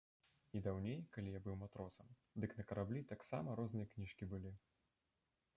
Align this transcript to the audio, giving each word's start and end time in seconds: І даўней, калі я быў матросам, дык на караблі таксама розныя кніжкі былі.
І 0.59 0.61
даўней, 0.67 0.97
калі 1.17 1.33
я 1.33 1.41
быў 1.49 1.55
матросам, 1.63 2.09
дык 2.45 2.57
на 2.63 2.65
караблі 2.71 3.07
таксама 3.15 3.49
розныя 3.61 3.87
кніжкі 3.93 4.23
былі. 4.33 4.51